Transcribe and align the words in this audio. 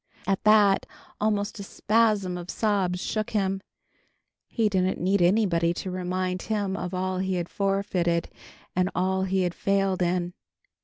At 0.25 0.43
that, 0.45 0.87
almost 1.19 1.59
a 1.59 1.63
spasm 1.63 2.35
of 2.35 2.49
sobs 2.49 2.99
shook 2.99 3.29
him. 3.29 3.61
He 4.47 4.67
didn't 4.67 4.99
need 4.99 5.21
anybody 5.21 5.75
to 5.75 5.91
remind 5.91 6.41
him 6.41 6.75
of 6.75 6.95
all 6.95 7.19
he 7.19 7.35
had 7.35 7.47
forfeited 7.49 8.27
and 8.75 8.89
all 8.95 9.25
he 9.25 9.43
had 9.43 9.53
failed 9.53 10.01
in. 10.01 10.33